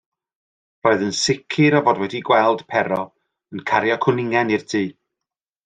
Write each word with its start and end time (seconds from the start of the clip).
Roedd 0.87 1.03
yn 1.07 1.11
sicr 1.17 1.77
o 1.79 1.81
fod 1.89 2.01
wedi 2.03 2.21
gweld 2.31 2.63
Pero 2.73 2.99
yn 3.55 3.63
cario 3.73 3.99
cwningen 4.09 4.59
i'r 4.59 4.67
tŷ. 4.75 4.85